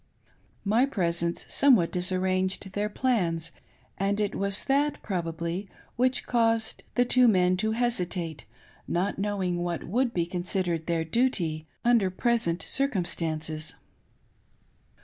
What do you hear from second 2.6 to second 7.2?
their plans, and it was that probably which caused the